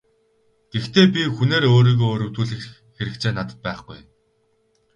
Гэхдээ 0.71 1.07
би 1.13 1.21
хүнээр 1.35 1.63
өөрийгөө 1.73 2.09
өрөвдүүлэх 2.15 2.63
хэрэгцээ 2.97 3.31
надад 3.35 3.59
байхгүй. 3.65 3.99